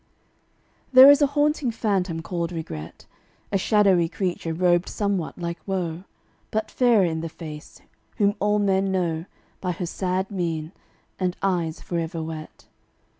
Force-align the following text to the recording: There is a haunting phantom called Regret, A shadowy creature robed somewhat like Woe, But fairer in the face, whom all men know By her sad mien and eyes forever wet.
There 0.91 1.11
is 1.11 1.21
a 1.21 1.27
haunting 1.27 1.69
phantom 1.69 2.23
called 2.23 2.51
Regret, 2.51 3.05
A 3.51 3.57
shadowy 3.59 4.09
creature 4.09 4.51
robed 4.51 4.89
somewhat 4.89 5.37
like 5.37 5.59
Woe, 5.67 6.05
But 6.49 6.71
fairer 6.71 7.05
in 7.05 7.21
the 7.21 7.29
face, 7.29 7.81
whom 8.17 8.33
all 8.39 8.57
men 8.57 8.91
know 8.91 9.25
By 9.61 9.73
her 9.73 9.85
sad 9.85 10.31
mien 10.31 10.71
and 11.19 11.37
eyes 11.43 11.81
forever 11.83 12.23
wet. 12.23 12.65